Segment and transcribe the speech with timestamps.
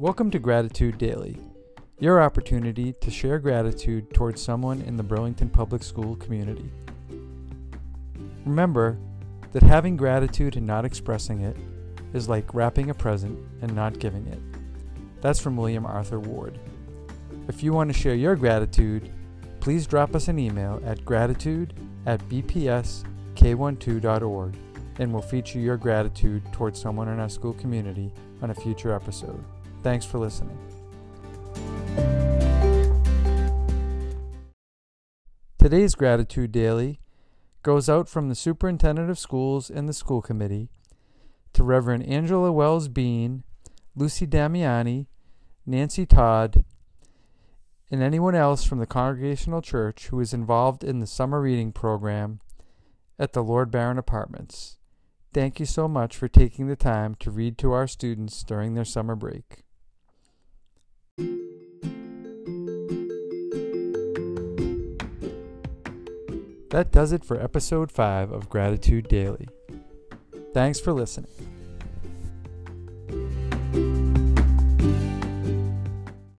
[0.00, 1.36] Welcome to Gratitude Daily,
[1.98, 6.72] your opportunity to share gratitude towards someone in the Burlington Public School community.
[8.46, 8.96] Remember
[9.52, 11.54] that having gratitude and not expressing it
[12.14, 14.38] is like wrapping a present and not giving it.
[15.20, 16.58] That's from William Arthur Ward.
[17.46, 19.12] If you want to share your gratitude,
[19.60, 21.74] please drop us an email at gratitude
[22.06, 24.56] at bpsk12.org
[24.98, 29.44] and we'll feature your gratitude towards someone in our school community on a future episode.
[29.82, 30.58] Thanks for listening.
[35.58, 37.00] Today's Gratitude Daily
[37.62, 40.70] goes out from the Superintendent of Schools and the School Committee
[41.52, 43.44] to Reverend Angela Wells Bean,
[43.94, 45.06] Lucy Damiani,
[45.66, 46.64] Nancy Todd,
[47.90, 52.40] and anyone else from the Congregational Church who is involved in the summer reading program
[53.18, 54.78] at the Lord Byron Apartments.
[55.32, 58.84] Thank you so much for taking the time to read to our students during their
[58.84, 59.64] summer break.
[66.70, 69.48] That does it for episode 5 of Gratitude Daily.
[70.54, 71.30] Thanks for listening.